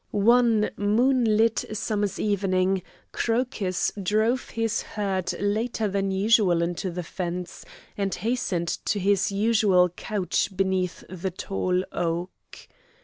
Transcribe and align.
One 0.09 0.71
moonlight 0.77 1.63
summer's 1.73 2.19
evening 2.19 2.81
Crocus 3.11 3.91
drove 4.01 4.49
his 4.49 4.81
herd 4.81 5.31
later 5.39 5.87
than 5.87 6.09
usual 6.09 6.63
into 6.63 6.89
the 6.89 7.03
fence, 7.03 7.63
and 7.95 8.15
hastened 8.15 8.69
to 8.85 8.97
his 8.97 9.31
usual 9.31 9.89
couch 9.89 10.57
beneath 10.57 11.03
the 11.07 11.29
tall 11.29 11.83
oak. 11.91 12.67